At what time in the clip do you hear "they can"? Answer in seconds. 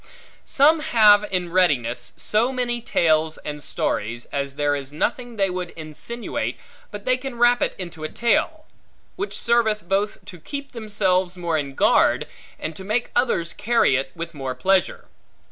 7.05-7.37